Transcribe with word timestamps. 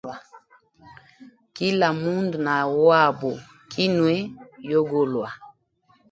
Kila 1.55 1.87
mundu 2.01 2.37
na 2.45 2.55
wabo 2.85 3.31
kinwe 3.71 4.13
yogolwa. 4.71 5.29